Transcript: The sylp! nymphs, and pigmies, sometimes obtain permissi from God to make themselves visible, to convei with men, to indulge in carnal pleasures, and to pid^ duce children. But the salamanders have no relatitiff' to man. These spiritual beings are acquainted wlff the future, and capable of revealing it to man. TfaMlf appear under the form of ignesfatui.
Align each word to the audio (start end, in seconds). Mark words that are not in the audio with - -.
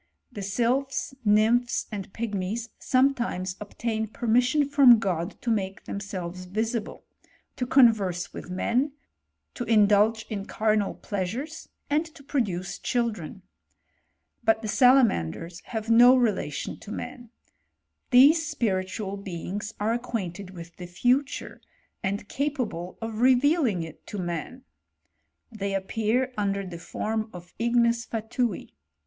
The 0.31 0.41
sylp! 0.41 0.89
nymphs, 1.23 1.85
and 1.91 2.11
pigmies, 2.11 2.69
sometimes 2.79 3.55
obtain 3.61 4.07
permissi 4.07 4.67
from 4.67 4.97
God 4.97 5.39
to 5.43 5.51
make 5.51 5.83
themselves 5.83 6.45
visible, 6.45 7.05
to 7.55 7.67
convei 7.67 8.33
with 8.33 8.49
men, 8.49 8.93
to 9.53 9.63
indulge 9.65 10.25
in 10.27 10.47
carnal 10.47 10.95
pleasures, 10.95 11.69
and 11.87 12.03
to 12.15 12.23
pid^ 12.23 12.45
duce 12.45 12.79
children. 12.79 13.43
But 14.43 14.63
the 14.63 14.67
salamanders 14.67 15.59
have 15.65 15.91
no 15.91 16.15
relatitiff' 16.15 16.79
to 16.81 16.91
man. 16.91 17.29
These 18.09 18.43
spiritual 18.47 19.17
beings 19.17 19.75
are 19.79 19.93
acquainted 19.93 20.47
wlff 20.47 20.77
the 20.77 20.87
future, 20.87 21.61
and 22.01 22.27
capable 22.27 22.97
of 23.03 23.21
revealing 23.21 23.83
it 23.83 24.07
to 24.07 24.17
man. 24.17 24.63
TfaMlf 25.55 25.77
appear 25.77 26.33
under 26.37 26.65
the 26.65 26.79
form 26.79 27.29
of 27.31 27.53
ignesfatui. 27.59 28.71